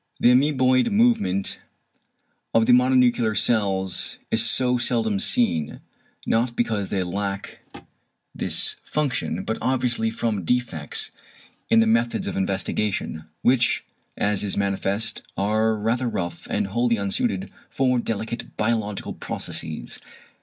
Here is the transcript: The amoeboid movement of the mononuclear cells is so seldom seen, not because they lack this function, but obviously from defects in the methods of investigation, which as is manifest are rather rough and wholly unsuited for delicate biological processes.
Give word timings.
The 0.19 0.31
amoeboid 0.31 0.89
movement 0.91 1.59
of 2.55 2.65
the 2.65 2.71
mononuclear 2.73 3.37
cells 3.37 4.17
is 4.31 4.43
so 4.43 4.79
seldom 4.79 5.19
seen, 5.19 5.79
not 6.25 6.55
because 6.55 6.89
they 6.89 7.03
lack 7.03 7.59
this 8.33 8.77
function, 8.83 9.43
but 9.43 9.59
obviously 9.61 10.09
from 10.09 10.43
defects 10.43 11.11
in 11.69 11.81
the 11.81 11.85
methods 11.85 12.25
of 12.25 12.35
investigation, 12.35 13.25
which 13.43 13.83
as 14.17 14.43
is 14.43 14.57
manifest 14.57 15.21
are 15.37 15.75
rather 15.75 16.09
rough 16.09 16.47
and 16.47 16.65
wholly 16.73 16.97
unsuited 16.97 17.51
for 17.69 17.99
delicate 17.99 18.57
biological 18.57 19.13
processes. 19.13 19.99